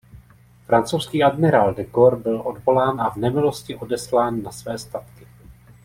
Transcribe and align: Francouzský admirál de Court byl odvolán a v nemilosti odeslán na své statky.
Francouzský 0.65 1.23
admirál 1.23 1.73
de 1.75 1.85
Court 1.85 2.19
byl 2.19 2.41
odvolán 2.45 3.01
a 3.01 3.09
v 3.09 3.15
nemilosti 3.15 3.75
odeslán 3.75 4.41
na 4.43 4.51
své 4.51 4.77
statky. 4.79 5.27